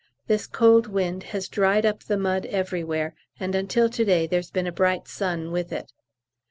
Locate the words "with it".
5.51-5.93